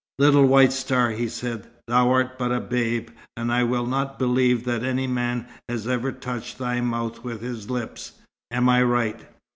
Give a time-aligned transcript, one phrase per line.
[0.17, 4.65] "Little white star," he said, "thou art but a babe, and I will not believe
[4.65, 8.13] that any man has ever touched thy mouth with his lips.
[8.49, 9.27] Am I right?"